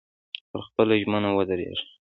[0.49, 1.83] پر خپله ژمنه ودرېږئ.